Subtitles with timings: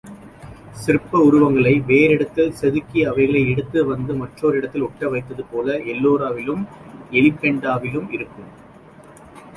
[0.75, 6.63] சிற்ப உருவங்களை வேறிடத்தில் செதுக்கி அவைகளை எடுத்து வந்து மற்றோரிடத்தில் ஒட்ட வைத்தது போல எல்லோராவிலும்,
[7.11, 8.51] எலிபெண்டாவிலும் இருக்கும்.